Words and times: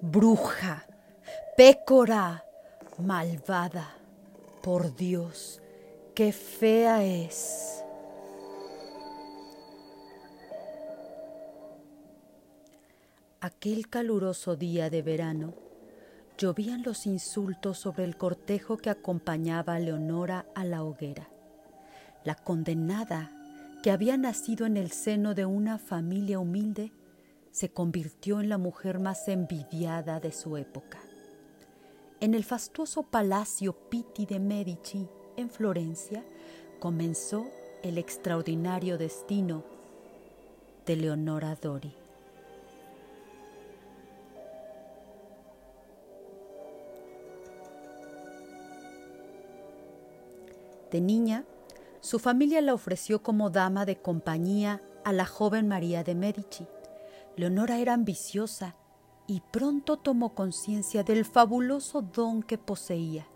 bruja, 0.00 0.86
pécora, 1.56 2.44
malvada. 2.98 3.94
Por 4.62 4.94
Dios, 4.96 5.60
qué 6.14 6.32
fea 6.32 7.04
es. 7.04 7.82
Aquel 13.40 13.88
caluroso 13.88 14.56
día 14.56 14.90
de 14.90 15.00
verano, 15.02 15.54
llovían 16.36 16.82
los 16.82 17.06
insultos 17.06 17.78
sobre 17.78 18.04
el 18.04 18.16
cortejo 18.16 18.76
que 18.76 18.90
acompañaba 18.90 19.74
a 19.74 19.78
Leonora 19.78 20.46
a 20.54 20.64
la 20.64 20.82
hoguera. 20.82 21.28
La 22.24 22.34
condenada, 22.34 23.32
que 23.82 23.92
había 23.92 24.16
nacido 24.16 24.66
en 24.66 24.76
el 24.76 24.90
seno 24.90 25.34
de 25.34 25.46
una 25.46 25.78
familia 25.78 26.40
humilde, 26.40 26.92
se 27.58 27.70
convirtió 27.70 28.40
en 28.40 28.48
la 28.48 28.56
mujer 28.56 29.00
más 29.00 29.26
envidiada 29.26 30.20
de 30.20 30.30
su 30.30 30.56
época. 30.56 31.00
En 32.20 32.34
el 32.34 32.44
fastuoso 32.44 33.02
palacio 33.02 33.72
Pitti 33.72 34.26
de 34.26 34.38
Medici, 34.38 35.08
en 35.36 35.50
Florencia, 35.50 36.24
comenzó 36.78 37.48
el 37.82 37.98
extraordinario 37.98 38.96
destino 38.96 39.64
de 40.86 40.94
Leonora 40.94 41.56
Dori. 41.56 41.92
De 50.92 51.00
niña, 51.00 51.44
su 52.00 52.20
familia 52.20 52.60
la 52.60 52.72
ofreció 52.72 53.20
como 53.20 53.50
dama 53.50 53.84
de 53.84 53.96
compañía 53.96 54.80
a 55.04 55.12
la 55.12 55.26
joven 55.26 55.66
María 55.66 56.04
de 56.04 56.14
Medici. 56.14 56.68
Leonora 57.38 57.78
era 57.78 57.94
ambiciosa 57.94 58.74
y 59.28 59.42
pronto 59.52 59.96
tomó 59.96 60.34
conciencia 60.34 61.04
del 61.04 61.24
fabuloso 61.24 62.02
don 62.02 62.42
que 62.42 62.58
poseía, 62.58 63.28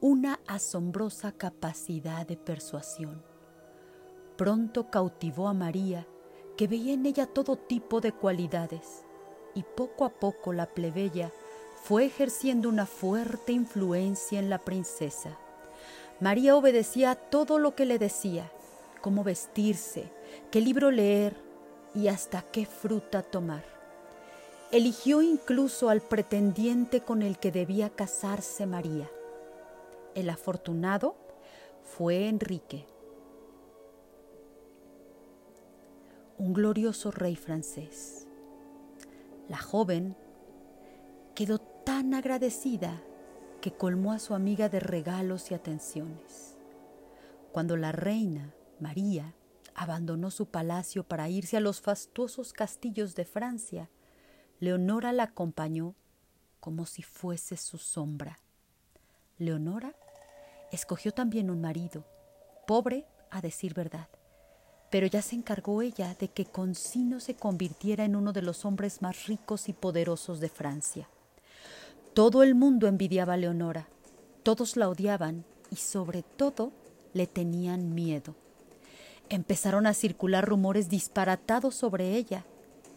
una 0.00 0.40
asombrosa 0.46 1.30
capacidad 1.32 2.26
de 2.26 2.38
persuasión. 2.38 3.22
Pronto 4.38 4.90
cautivó 4.90 5.48
a 5.48 5.52
María, 5.52 6.08
que 6.56 6.66
veía 6.66 6.94
en 6.94 7.04
ella 7.04 7.26
todo 7.26 7.56
tipo 7.56 8.00
de 8.00 8.12
cualidades, 8.12 9.04
y 9.54 9.62
poco 9.62 10.06
a 10.06 10.08
poco 10.08 10.54
la 10.54 10.64
plebeya 10.64 11.30
fue 11.82 12.06
ejerciendo 12.06 12.70
una 12.70 12.86
fuerte 12.86 13.52
influencia 13.52 14.38
en 14.38 14.48
la 14.48 14.64
princesa. 14.64 15.36
María 16.18 16.56
obedecía 16.56 17.14
todo 17.14 17.58
lo 17.58 17.74
que 17.74 17.84
le 17.84 17.98
decía, 17.98 18.50
cómo 19.02 19.22
vestirse, 19.22 20.10
qué 20.50 20.62
libro 20.62 20.90
leer 20.90 21.51
y 21.94 22.08
hasta 22.08 22.42
qué 22.42 22.66
fruta 22.66 23.22
tomar. 23.22 23.64
Eligió 24.70 25.20
incluso 25.20 25.90
al 25.90 26.00
pretendiente 26.00 27.02
con 27.02 27.22
el 27.22 27.38
que 27.38 27.52
debía 27.52 27.90
casarse 27.90 28.66
María. 28.66 29.10
El 30.14 30.30
afortunado 30.30 31.16
fue 31.82 32.28
Enrique, 32.28 32.86
un 36.38 36.54
glorioso 36.54 37.10
rey 37.10 37.36
francés. 37.36 38.26
La 39.48 39.58
joven 39.58 40.16
quedó 41.34 41.58
tan 41.58 42.14
agradecida 42.14 43.02
que 43.60 43.72
colmó 43.72 44.12
a 44.12 44.18
su 44.18 44.34
amiga 44.34 44.68
de 44.68 44.80
regalos 44.80 45.50
y 45.50 45.54
atenciones. 45.54 46.56
Cuando 47.52 47.76
la 47.76 47.92
reina, 47.92 48.54
María, 48.80 49.34
abandonó 49.74 50.30
su 50.30 50.46
palacio 50.46 51.04
para 51.04 51.28
irse 51.28 51.56
a 51.56 51.60
los 51.60 51.80
fastuosos 51.80 52.52
castillos 52.52 53.14
de 53.14 53.24
Francia, 53.24 53.90
Leonora 54.60 55.12
la 55.12 55.24
acompañó 55.24 55.94
como 56.60 56.86
si 56.86 57.02
fuese 57.02 57.56
su 57.56 57.78
sombra. 57.78 58.38
Leonora 59.38 59.96
escogió 60.70 61.12
también 61.12 61.50
un 61.50 61.60
marido, 61.60 62.06
pobre 62.66 63.06
a 63.30 63.40
decir 63.40 63.74
verdad, 63.74 64.08
pero 64.90 65.06
ya 65.06 65.22
se 65.22 65.34
encargó 65.34 65.82
ella 65.82 66.14
de 66.14 66.28
que 66.28 66.44
Concino 66.44 67.18
se 67.18 67.34
convirtiera 67.34 68.04
en 68.04 68.14
uno 68.14 68.32
de 68.32 68.42
los 68.42 68.64
hombres 68.64 69.02
más 69.02 69.26
ricos 69.26 69.68
y 69.68 69.72
poderosos 69.72 70.38
de 70.38 70.48
Francia. 70.48 71.08
Todo 72.14 72.42
el 72.42 72.54
mundo 72.54 72.86
envidiaba 72.86 73.34
a 73.34 73.38
Leonora, 73.38 73.88
todos 74.42 74.76
la 74.76 74.88
odiaban 74.88 75.44
y 75.70 75.76
sobre 75.76 76.22
todo 76.22 76.72
le 77.14 77.26
tenían 77.26 77.94
miedo. 77.94 78.36
Empezaron 79.32 79.86
a 79.86 79.94
circular 79.94 80.46
rumores 80.46 80.90
disparatados 80.90 81.74
sobre 81.74 82.16
ella 82.16 82.44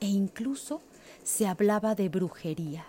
e 0.00 0.08
incluso 0.08 0.82
se 1.22 1.46
hablaba 1.46 1.94
de 1.94 2.08
brujería. 2.08 2.86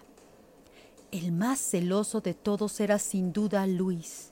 El 1.12 1.32
más 1.32 1.60
celoso 1.60 2.22
de 2.22 2.34
todos 2.34 2.80
era 2.80 2.98
sin 2.98 3.34
duda 3.34 3.68
Luis, 3.68 4.32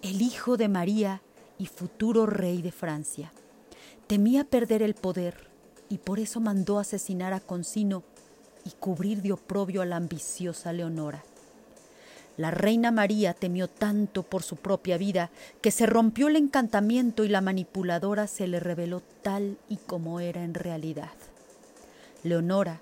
el 0.00 0.22
hijo 0.22 0.56
de 0.56 0.68
María 0.68 1.20
y 1.58 1.66
futuro 1.66 2.24
rey 2.24 2.62
de 2.62 2.72
Francia. 2.72 3.34
Temía 4.06 4.44
perder 4.44 4.80
el 4.80 4.94
poder 4.94 5.50
y 5.90 5.98
por 5.98 6.18
eso 6.18 6.40
mandó 6.40 6.78
asesinar 6.78 7.34
a 7.34 7.40
Concino 7.40 8.02
y 8.64 8.70
cubrir 8.70 9.20
de 9.20 9.32
oprobio 9.32 9.82
a 9.82 9.84
la 9.84 9.96
ambiciosa 9.96 10.72
Leonora. 10.72 11.22
La 12.36 12.50
reina 12.50 12.90
María 12.90 13.32
temió 13.32 13.68
tanto 13.68 14.24
por 14.24 14.42
su 14.42 14.56
propia 14.56 14.98
vida 14.98 15.30
que 15.60 15.70
se 15.70 15.86
rompió 15.86 16.26
el 16.26 16.36
encantamiento 16.36 17.24
y 17.24 17.28
la 17.28 17.40
manipuladora 17.40 18.26
se 18.26 18.48
le 18.48 18.58
reveló 18.58 19.02
tal 19.22 19.56
y 19.68 19.76
como 19.76 20.18
era 20.18 20.42
en 20.42 20.54
realidad. 20.54 21.12
Leonora, 22.24 22.80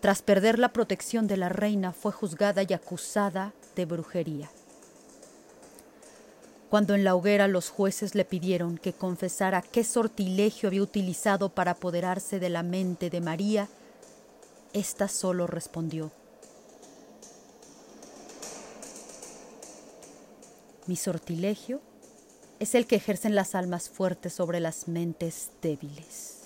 tras 0.00 0.20
perder 0.20 0.58
la 0.58 0.72
protección 0.72 1.26
de 1.26 1.38
la 1.38 1.48
reina, 1.48 1.92
fue 1.92 2.12
juzgada 2.12 2.62
y 2.62 2.72
acusada 2.74 3.54
de 3.74 3.86
brujería. 3.86 4.50
Cuando 6.68 6.94
en 6.94 7.02
la 7.02 7.14
hoguera 7.14 7.48
los 7.48 7.70
jueces 7.70 8.14
le 8.14 8.24
pidieron 8.24 8.76
que 8.76 8.92
confesara 8.92 9.62
qué 9.62 9.82
sortilegio 9.82 10.68
había 10.68 10.82
utilizado 10.82 11.48
para 11.48 11.72
apoderarse 11.72 12.38
de 12.38 12.50
la 12.50 12.62
mente 12.62 13.10
de 13.10 13.20
María, 13.20 13.68
ésta 14.72 15.08
solo 15.08 15.46
respondió 15.46 16.12
Mi 20.86 20.96
sortilegio 20.96 21.80
es 22.58 22.74
el 22.74 22.86
que 22.86 22.96
ejercen 22.96 23.34
las 23.34 23.54
almas 23.54 23.88
fuertes 23.88 24.32
sobre 24.32 24.60
las 24.60 24.88
mentes 24.88 25.50
débiles. 25.62 26.40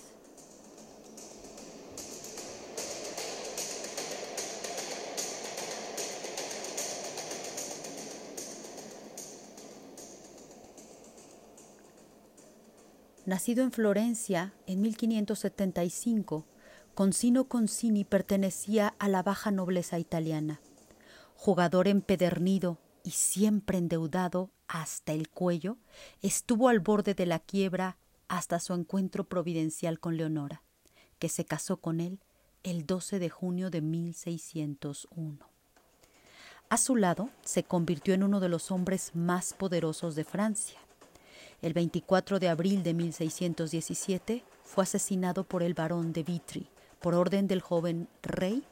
Nacido 13.25 13.63
en 13.63 13.71
Florencia 13.71 14.53
en 14.67 14.81
1575, 14.81 16.45
Concino 16.93 17.45
Concini 17.45 18.05
pertenecía 18.05 18.93
a 18.99 19.09
la 19.09 19.23
baja 19.23 19.49
nobleza 19.49 19.97
italiana. 19.97 20.61
Jugador 21.35 21.87
empedernido, 21.87 22.77
y 23.05 23.11
siempre 23.11 23.77
endeudado 23.77 24.49
hasta 24.67 25.13
el 25.13 25.29
cuello, 25.29 25.77
estuvo 26.23 26.69
al 26.69 26.79
borde 26.79 27.13
de 27.13 27.27
la 27.27 27.39
quiebra 27.39 27.97
hasta 28.27 28.59
su 28.59 28.73
encuentro 28.73 29.23
providencial 29.25 29.99
con 29.99 30.17
Leonora, 30.17 30.63
que 31.19 31.29
se 31.29 31.45
casó 31.45 31.77
con 31.77 31.99
él 32.01 32.19
el 32.63 32.87
12 32.87 33.19
de 33.19 33.29
junio 33.29 33.69
de 33.69 33.81
1601. 33.81 35.47
A 36.67 36.77
su 36.77 36.95
lado 36.95 37.29
se 37.43 37.63
convirtió 37.63 38.15
en 38.15 38.23
uno 38.23 38.39
de 38.39 38.49
los 38.49 38.71
hombres 38.71 39.11
más 39.13 39.53
poderosos 39.53 40.15
de 40.15 40.23
Francia. 40.23 40.79
El 41.61 41.73
24 41.73 42.39
de 42.39 42.49
abril 42.49 42.81
de 42.81 42.95
1617 42.95 44.43
fue 44.63 44.83
asesinado 44.83 45.43
por 45.43 45.61
el 45.61 45.75
barón 45.75 46.11
de 46.11 46.23
Vitry 46.23 46.67
por 46.99 47.13
orden 47.13 47.47
del 47.47 47.61
joven 47.61 48.07
rey 48.23 48.63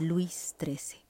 Luis 0.00 0.56
XIII. 0.58 1.07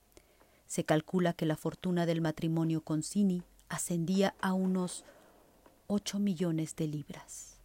Se 0.68 0.84
calcula 0.84 1.32
que 1.32 1.46
la 1.46 1.56
fortuna 1.56 2.04
del 2.04 2.20
matrimonio 2.20 2.82
con 2.82 3.02
Cini 3.02 3.42
ascendía 3.70 4.34
a 4.38 4.52
unos 4.52 5.02
8 5.86 6.18
millones 6.18 6.76
de 6.76 6.86
libras. 6.86 7.58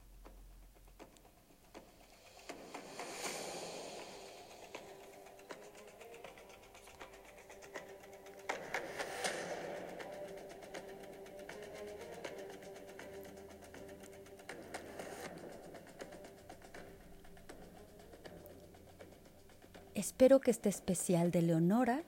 Espero 19.93 20.39
que 20.39 20.51
este 20.51 20.69
especial 20.69 21.31
de 21.31 21.41
Leonora 21.41 22.03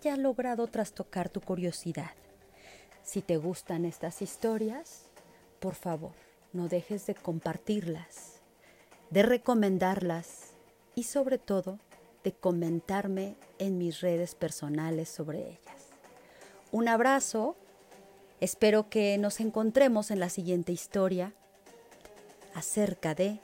haya 0.00 0.16
logrado 0.16 0.66
trastocar 0.66 1.28
tu 1.28 1.42
curiosidad. 1.42 2.12
Si 3.02 3.20
te 3.20 3.36
gustan 3.36 3.84
estas 3.84 4.22
historias, 4.22 5.10
por 5.58 5.74
favor, 5.74 6.12
no 6.54 6.68
dejes 6.68 7.04
de 7.04 7.14
compartirlas, 7.14 8.40
de 9.10 9.22
recomendarlas 9.22 10.54
y 10.94 11.02
sobre 11.02 11.36
todo 11.36 11.78
de 12.24 12.32
comentarme 12.32 13.36
en 13.58 13.76
mis 13.76 14.00
redes 14.00 14.34
personales 14.34 15.10
sobre 15.10 15.40
ellas. 15.40 15.90
Un 16.72 16.88
abrazo, 16.88 17.56
espero 18.40 18.88
que 18.88 19.18
nos 19.18 19.38
encontremos 19.38 20.10
en 20.10 20.20
la 20.20 20.30
siguiente 20.30 20.72
historia 20.72 21.34
acerca 22.54 23.14
de 23.14 23.40